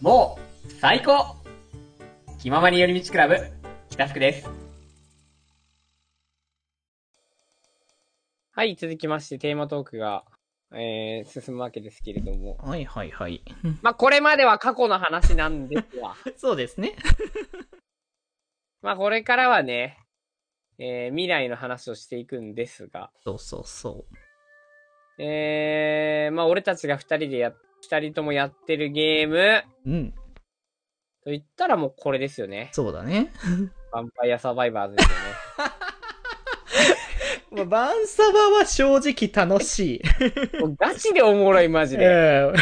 [0.00, 1.36] もう、最高
[2.40, 3.36] 気ままに寄り道クラブ、
[3.90, 4.48] 北福です。
[8.52, 10.24] はい、続きましてテーマトークが、
[10.72, 12.56] えー、進むわけですけれども。
[12.56, 13.42] はいはいはい。
[13.82, 16.16] まあ、これまでは過去の話なんですわ。
[16.38, 16.96] そうですね。
[18.80, 19.98] まあ、これからはね、
[20.78, 24.06] えー、未来の話をしていくんですが、そうそうそ
[25.18, 27.52] えー、まあ、俺たちが二人でや、
[27.82, 29.90] 二人ともやってるゲーム、う。
[29.90, 30.14] うん。
[31.22, 32.70] と言ったらもうこれですよね。
[32.72, 33.32] そうだね。
[33.92, 35.24] ヴァンパイアサバイバーズですよね。
[37.50, 40.02] まあ、バンサバは正直楽しい。
[40.78, 42.04] ガチでおもろい、マジで。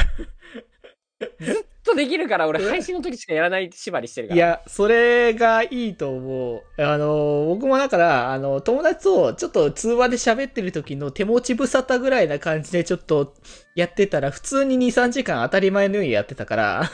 [1.21, 4.37] えずっとできるから、俺配信の時しかやらない縛りしてるから。
[4.37, 6.83] えいや、それがいいと思う。
[6.83, 13.35] あの、僕もだから、あの、友達とちょっと通話で喋ってる時の手持ち無沙汰ぐらいな感じでちょっと
[13.75, 16.91] やってたら、普通に2、3時間当たり前のようにやってたから。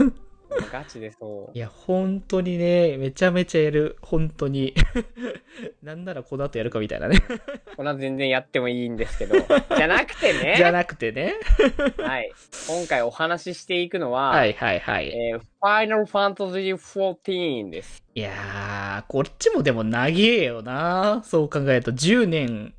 [0.72, 1.58] ガチでそうい。
[1.58, 3.96] や、本当にね、めちゃめちゃやる。
[4.02, 4.74] 本当に。
[5.82, 7.18] なんならこの後やるかみたいなね。
[7.76, 9.34] こんな全然やってもいいんですけど。
[9.76, 10.54] じゃなくてね。
[10.56, 11.34] じゃなくてね。
[11.98, 12.32] はい。
[12.68, 15.08] 今回お話ししていくのは、はいはいはい。
[15.08, 18.04] えー、Final Fantasy XIV です。
[18.14, 21.22] いやー、こっちもでも長えよな。
[21.24, 22.74] そう考えると10年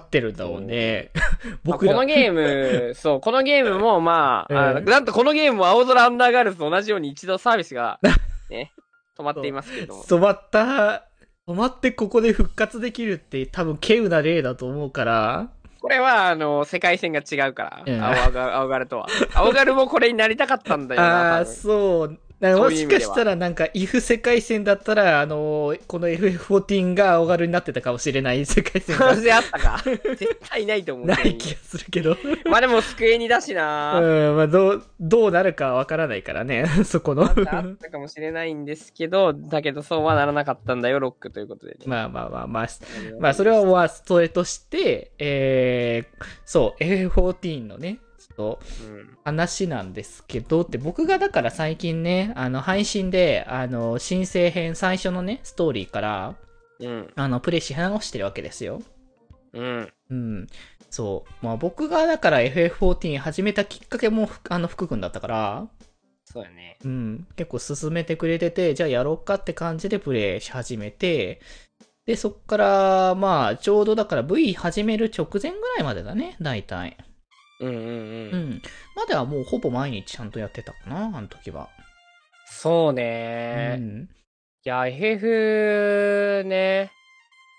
[0.00, 1.10] 経ってるんだもんね。
[1.14, 1.26] まあ
[1.64, 1.92] 僕ら。
[1.92, 7.98] このゲーム、 そう、このゲームもまあ、あのうんなんとこのゲームも青空アンダーガールズと同じように一度サービスが、
[8.50, 8.72] ね、
[9.18, 10.02] 止まっていますけれども。
[10.02, 11.04] 止まった、
[11.48, 15.48] 止まってここで復活できるって多分稀有な例だと思うから。
[15.80, 19.06] これは、あの、世界線が違うから、うん青ガルとは。
[19.34, 22.18] 青ガルもこれになりたかったんだよな、 あー、多分そう。
[22.50, 31.06] だからもしかしたらなんか if 世界線だったら、あのーこの FF14 が青ガルになってたかもしれない世界線可が能性あったか 絶対ないと思う。
[31.06, 32.16] ない気がするけど。
[32.46, 37.24] まあでも、机にだしなうん、まあどう、どうなるかわからないからね、 そこの。
[37.24, 41.78] あったかもしれないんですけど、だけどそうはならなかったんだよ、ロックということでね。
[41.86, 42.68] まあまあまあまあ、
[43.20, 49.18] まあそれはまあそれとして、えー、そう、F14 のね、ちょっとうん。
[49.24, 56.34] 話なんですけど、って僕がだから最近ね、あの配信で、あの、新生編最初のね、ストーリーから、
[56.80, 57.12] うん。
[57.14, 58.82] あの、プレイし直してるわけですよ。
[59.52, 59.92] うん。
[60.10, 60.46] うん。
[60.90, 61.44] そう。
[61.44, 65.68] まあ僕がだから FF14 始めたきっかけも、あの、福君だったから、
[66.24, 66.76] そうやね。
[66.84, 71.40] うん、結構進めてくれてて、じゃあやろうかって感じでプレイし始めて、
[72.04, 76.96] で、そっから、まあ、ちょうどだから V 始める直前ぐらいまでだね、大体。
[77.60, 77.78] うんうんう。
[77.78, 78.62] うんん。
[78.94, 81.68] まではもうほぼ毎日ちゃんとやってたかな、あの時は。
[82.46, 84.08] そううね、いん。
[84.64, 86.90] や、FF ね、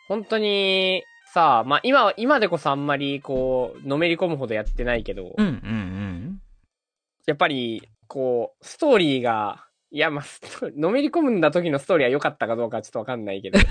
[0.08, 1.04] 本当に、
[1.34, 6.42] さあ、まあ今は、今でこそあんまりこう、のめり込むほどやってないけど、うん、うん、うん。
[7.26, 10.26] やっぱり、こう、ストーリーが、いや、まあ、
[10.78, 13.60] のめり込んだ時のストーリーは良かったかどうかはちょっとわかんないけど。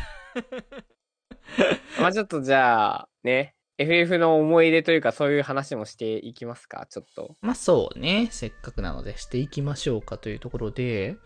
[2.00, 7.36] まあちょっとじゃあ、ね、FF の思い出というかそういう話もしていきますか、ちょっと。
[7.40, 11.16] まあそうね、せっかくなのでしていきましょうかというところで、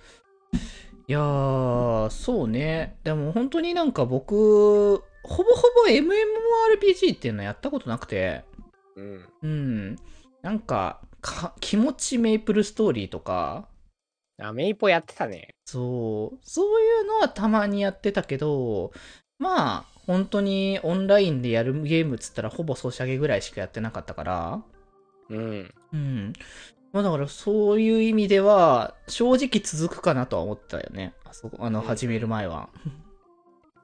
[1.06, 2.98] いやー、そうね。
[3.04, 8.44] でも本当になんか僕、ほぼほぼ MMORPG っていうのやったことなくて、
[8.96, 9.28] うん。
[9.42, 9.96] うん。
[10.42, 13.68] なんか、か気持ちメイプルストーリーとか、
[14.40, 15.54] あ、メイポやってたね。
[15.64, 18.92] そう、そういうのはたまにやってたけど、
[19.38, 24.62] まあ、本当にオンラインでやるゲームっつったらほぼソシャゲぐらいしかやってなかったから、
[25.28, 25.74] うん。
[25.92, 26.32] うん。
[26.92, 31.14] まあだからそういう意味では、正直続くかなとは思ったよね。
[31.24, 32.70] あそこ、あの、うん始める前は。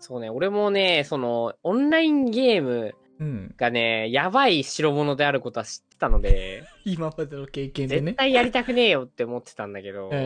[0.01, 3.55] そうね、俺もね、その、オンラインゲームうん。
[3.57, 8.15] がね、やばい代物であることは知ってたので、 今までの経験で絶ね。
[8.15, 10.25] 対やりたくねえよって思ってたんだけど、うんうんう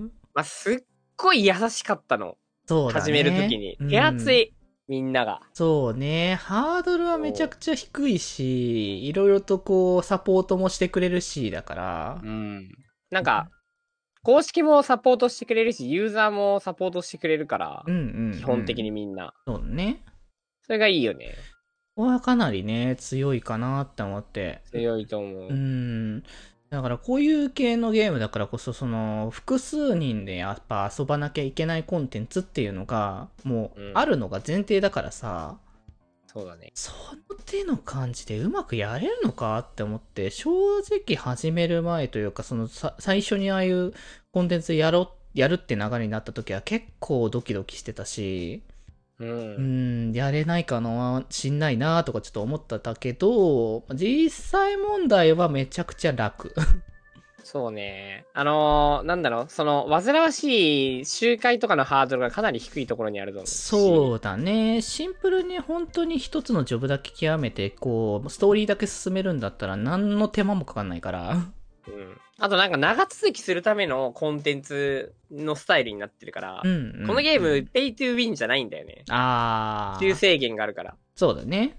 [0.00, 0.12] ん。
[0.34, 0.76] まあ、すっ
[1.16, 2.36] ごい優しかったの。
[2.66, 3.00] そうだね。
[3.00, 3.78] 始めるときに。
[3.80, 4.54] うん手厚い、
[4.86, 5.40] みんなが。
[5.54, 6.34] そうね。
[6.34, 12.20] ハードルはめちゃくちゃ低いし、いろいろとこう、サポートもしてくれるし、だから。
[12.22, 12.68] うん。
[13.10, 13.48] なんか、
[14.22, 18.38] 公式もサポートしてくれるし、ユーザーもサポートしてくれるからうん、うん、うん。
[18.38, 18.90] 基本的に。
[18.90, 19.34] みんな。
[19.46, 20.02] そうね。
[20.62, 21.34] それがいいよね。
[21.96, 24.62] ここはかなりね、強いかなって思って。
[24.70, 25.48] 強いと思う。
[25.48, 26.22] うん。
[26.70, 35.58] だからこういう系のゲームだからこそ、その、複数人でやっぱ遊ばなきゃいけないコンテンツっていうのが、もううん、あるのが前提だからさ、
[36.34, 36.72] そうだね。
[36.74, 36.90] そ
[37.30, 40.50] の手の感じでうまくやれるのかって思って、正
[40.80, 43.92] 直始める前というか、そのさ最初にああいう
[44.32, 48.64] コンテンツやろ、やるって流れになった時は結構ドキドキしてたし、
[49.20, 49.24] う。
[49.24, 49.26] う
[49.60, 56.54] んん、やれないかな、しんないなとかちょっと思ってたけど、実際問題はめちゃくちゃ楽。
[57.44, 58.24] そうね。
[58.32, 63.50] あのーなんだろう、その、煩わしい集会とかのハードルがかなり低いところにあると思うし。
[63.52, 64.80] そうだね。
[64.80, 71.36] シンプルに本当に一つのジョブだけ極めて、こう、ストーリーだけ進めるんだったら何の手間もかかんないから。
[72.14, 72.44] うん。
[72.44, 77.06] あとなんか長続きするためのコンテンツのスタイルになってるから、うん、うん。
[77.06, 79.04] このゲーム、ペイトゥーウィンじゃないんだよね。
[79.10, 80.00] あー。
[80.00, 80.96] 急制限があるから。
[81.16, 81.76] そうだね。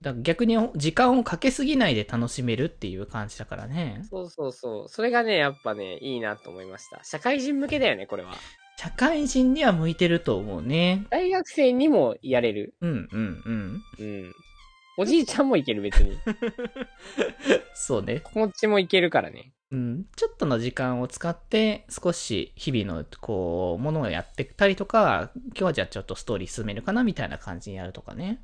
[0.00, 4.02] だから逆に時間をかけすぎないで楽しめるっていう感じだからね。
[4.10, 4.88] そうそうそう。
[4.88, 7.00] それがね、やっぱね、いいなと思いました。
[7.04, 8.34] 社会人向けだよね、これは。
[8.76, 11.06] 社会人には向いてると思うね。
[11.10, 12.74] 大学生にもやれる。
[12.80, 13.82] うんうんうん。
[13.98, 14.34] うん。
[14.96, 16.16] おじいちゃんもいける、別に。
[17.74, 18.20] そうね。
[18.20, 19.52] 子持ちもいけるからね。
[19.70, 20.06] うん。
[20.16, 28.40] ちょっとの時間を使って、少し日々の、こう、ものをやってたりとか、今日はじゃあちょっとストーリー進めるかなみたいな感じにやるとかね。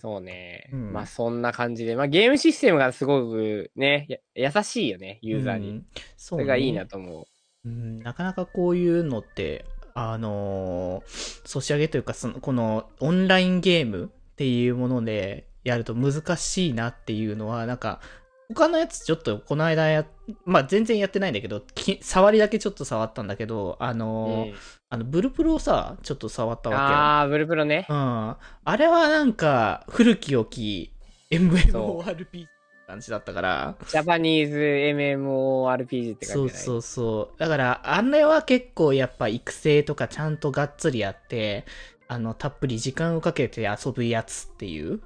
[0.00, 0.68] そうね。
[0.72, 1.96] うんまあそんな感じで。
[1.96, 5.70] まあゲームシステムがすごくね、や優しいよね、ユーザーに。
[5.70, 5.86] うん
[6.16, 7.26] そそうれがいいなと思う。
[7.64, 18.00] うん、なかなかこういうのって、あのー、ソシャゲというか、その、このオンラインゲームっていうものでやると難しいなっていうのは、なんか、
[18.48, 20.06] 他のやつちょっとこの間や、
[20.44, 24.54] まあ全然やってないんだけど、き触りだけちょっと触ったんだけど、あのーうん
[24.88, 27.86] あの、ブルプルをさ、ちょっと触ったわあー、ブルプロね。
[27.90, 27.96] うん。
[27.96, 28.38] あ
[28.76, 30.92] れはなんか、古き良き
[31.32, 32.46] MMORP
[32.86, 37.38] 感じだったから、ジャパニーズ MMORPG って感じそうそうそう。
[37.40, 41.64] だから、あれは結構やっぱ育成とかちゃんとがっつりやって、
[42.06, 45.00] あの、たっぷり時間をかけて遊ぶやつっていう、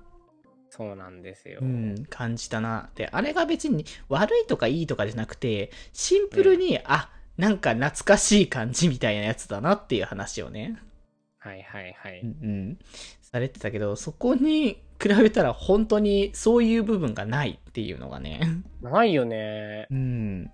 [0.71, 1.59] そうなんですよ。
[1.61, 2.91] うん、感じたな。
[2.95, 10.81] で、あれが別に悪いとかいいとかじゃなくて、シンプルに、あ、なんか懐かしい感じみたいなやつだなっていう話をね、
[11.39, 12.21] はいはいはい。
[12.21, 12.79] うん、うん、
[13.23, 18.41] されてたけど、そこに比べたら本当にそういう部分がないっていうのがね、
[18.83, 19.87] ないよね。
[19.91, 20.51] うん。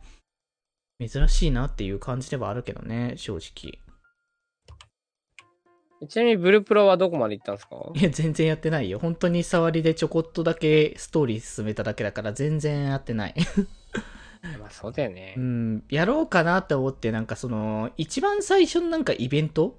[1.07, 3.81] 珍しいなっていう感じではあるけどね、正直。
[6.09, 7.77] ちなみにブルプロはどこまで行ったんですか？
[7.95, 8.99] いや、全然やってないよ。
[8.99, 13.35] 本当に触りでちょこっとだけストーリー進めただけだから全然やってない。
[14.61, 15.41] まあそうだよねう。
[15.41, 19.79] ん、やろうかなって思って、なんかその、一番最初のなんかイベント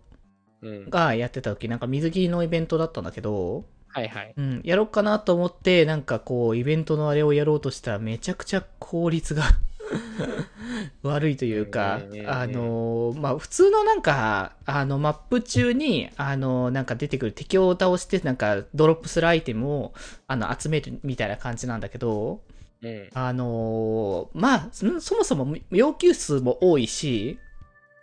[0.62, 0.90] うん。
[0.90, 4.34] がやってた時、なんか水着のイベントだったんだけど、はいはい。
[4.36, 9.44] うん、やろうかなと思って、なんかこう、イベントのあれをやろうとしたら、めちゃくちゃ効率が
[11.04, 19.94] 悪いというかあのーまあ、普通のなんか、あの、マップ中に、あのーなんか出てくる敵を倒して、なんか、ドロップするアイテムを、
[20.28, 22.42] あの、集めるみたいな感じなんだけど、
[22.82, 23.10] うん。
[23.14, 27.40] あのーまあ、そそもそも要求数も多いし、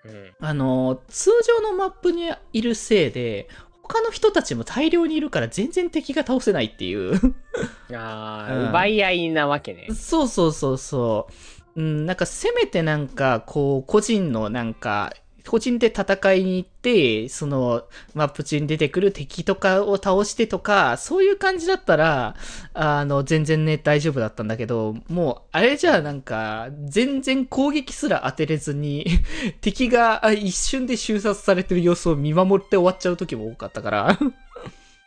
[0.04, 0.30] うん。
[0.40, 3.48] あのー通常のマップにいるせいで、
[3.82, 7.14] 他の人たちも大量にいるから全然敵が倒せないっていう。
[7.92, 9.88] あうんあ、奪い合いなわけね。
[9.94, 11.32] そうそうそうそう。
[11.76, 15.12] うん、なんかせめてなんか、こう、個人のなんか、
[15.46, 17.84] 個人で戦いに行って、その、
[18.14, 22.34] マップ中に出てくる敵とかを倒してとか、そういう感じだったら、
[22.72, 29.06] あの、全然ね、大丈夫だったんだけど、もう、あれじゃあなんか、全然攻撃すら当てれずに、
[29.60, 34.18] 敵があ一瞬で収殺されてる様子を見守って終わっちゃう時も多かったから。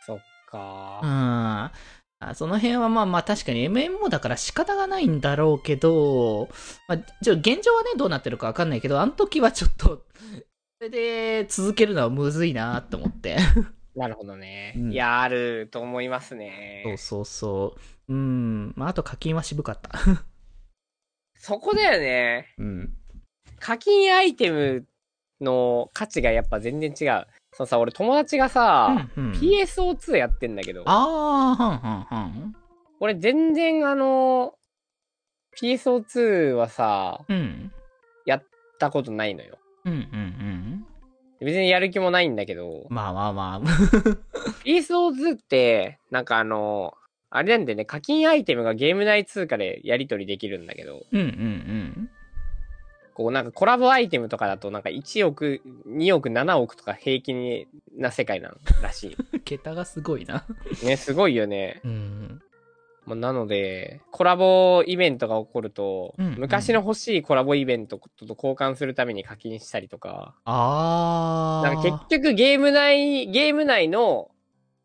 [0.06, 1.70] そっかうん。
[2.20, 6.48] あその辺はまあまあ確かに MMO だから仕方がないんだろうけど、
[6.88, 10.04] まあ、じゃあ現状はね、どうなってるかわかんないけど、あの時はちょっと、
[10.80, 13.36] それで続けるのはむずいなと思って。
[13.94, 14.74] なるほどね。
[14.76, 16.82] うんいや、あると思いますね。
[16.84, 17.76] そうそうそ
[18.08, 18.12] う。
[18.12, 18.72] うん。
[18.76, 19.90] まああと課金は渋かった。
[21.34, 22.54] そこだよね。
[22.58, 22.94] うん。
[23.58, 24.86] 課金アイテム
[25.40, 27.26] の価値がやっぱ全然違う。
[27.58, 32.54] そのさ、俺友達がさ、うんうん、PSO2 やってんだけど、あー、はんはんはん。
[33.00, 34.54] 俺全然あの、
[35.60, 37.72] PSO2 はさ、うん。
[38.26, 38.44] やっ
[38.78, 39.58] たことないのよ。
[39.86, 40.86] うんうんうん。
[41.40, 43.60] 別にやる気もないんだけど、まあまあまあ。
[44.64, 46.94] PSO2 って、なんかあの、
[47.28, 52.10] あれなんでね、課金アイテムがゲーム内通貨でやり取りできるんだけど、うんうんうん。
[53.18, 60.44] こうなんかコラボアイテムとかだとなんか1億、2億、7億とか平均な世界なの らし桁がすごいな。
[60.80, 60.86] い。
[60.86, 61.80] ね、すごいよね。
[61.84, 62.42] うん。
[63.06, 71.74] まあ、なので、コラボイベントが起こると、うんうん昔の欲しいコラボイベントと交換するために課金したりとか、あー。
[71.74, 74.30] なんか結局ゲーム内、ゲーム内の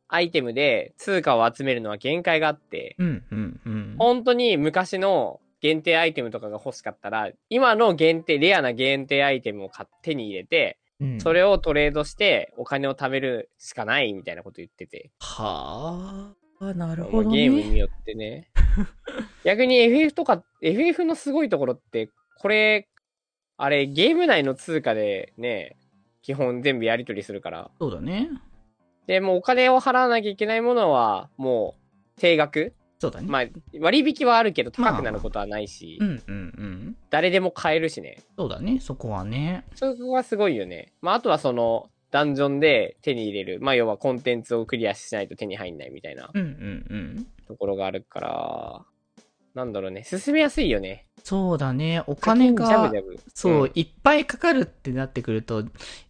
[0.08, 3.96] アイテムで通貨を集めるのは限界があって、うんうんうん。
[4.00, 15.12] 本当に昔の限定アイテムとかが欲しかったら、今の限定、レアな限定アイテムを買手に入れて、うんそれをトレードしてお金を貯めるしかないみたいなこと言ってて。
[15.20, 17.38] はあ、なるまあほどね。
[17.38, 18.52] ゲームによってね。
[19.44, 22.88] 逆に FF とか、FF のすごいところって、これ、
[23.58, 25.78] あれ、ゲーム内の通貨でね、
[26.22, 27.72] 基本全部やり取りするから。
[27.80, 28.30] そうだね。
[29.08, 31.76] で、もうお金を払わなきゃいけないものは、も
[32.18, 33.28] う、定額そうだね。
[33.28, 33.46] まあ、
[33.80, 36.98] 割引はあるけど高くなることはないし、うんうんうん。
[37.10, 38.22] 誰でも買えるしね。
[38.38, 39.66] そうだね、そこはね。
[39.76, 40.94] そこはすごいよね。
[41.02, 43.60] まあ、あとはその、ダンジョンで手に入れる。
[43.60, 47.28] まあ、要はコンテンツをクリアしないと手に入んないみたいなうんうんうん。
[47.48, 48.86] ところがあるから、
[49.56, 50.04] なんだろうね。
[50.04, 51.08] 進めやすいよね。
[51.24, 53.20] そうだね、お金ジャがブジ、ャブ。
[53.34, 55.64] そう、んいっぱいかかるってなってくると、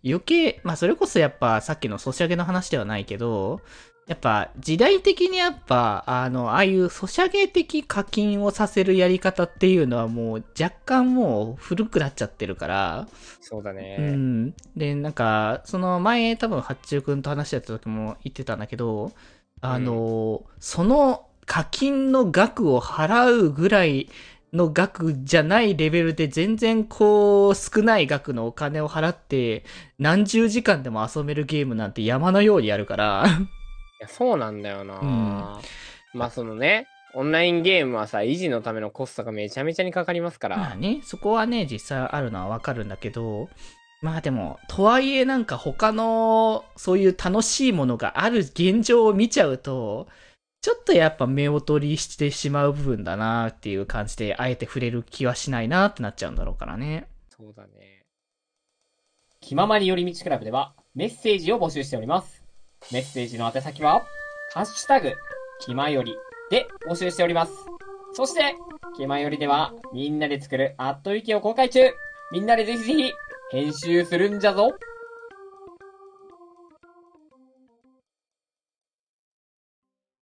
[0.04, 3.62] 余計、まあそれこそやっぱさっきのソシャゲの話ではないけど、
[4.06, 13.08] やっぱ時代的にやっぱ、あの、ああいうソシャゲ的課金をさせるやり方っていうのはもう若干もう古くなっちゃってるから、
[13.40, 13.98] そうだね。
[14.00, 14.54] うん。
[14.76, 19.14] で、なんか、その前多分八中くんと話してた時も言ってたんだけど、
[19.62, 24.10] あの、その課金の額を払うぐらい
[24.52, 29.64] の額じゃないレベルで全然こう少ない額のお金を払って
[29.98, 33.26] 何十時間でも遊べるゲームなんて山のようにやるから。
[34.04, 40.58] いや、そうなんだよな、うんまあそのね、オンラインゲームはさ、維持のためのコストがめちゃめちゃにかかりますから。
[40.58, 43.50] まあね、そこはね、実際あるのはわかるんだけど、
[44.02, 50.08] まあでも、とはいえなんか他の、そういう楽しいものがある現状を見ちゃうと、
[50.62, 57.08] ちょっとやっぱ目を取りしてしまう部分だなっていう感じで、あえて触れる気はしないなってなっちゃうんだろうからね。
[57.30, 58.02] そうだね。
[59.40, 62.43] 気ままに寄り道クラブではメッセージを募集しております。
[62.92, 64.06] メッセージの宛先は、
[64.54, 65.14] ハッシュタグ、
[65.60, 66.16] 気まより
[66.50, 67.54] で募集しております。
[68.14, 68.56] そして、
[68.96, 71.80] 気まよりではみんなで作るアットウィキを公開中
[72.32, 73.14] みんなでぜひぜひ
[73.52, 74.72] 編集するんじゃぞ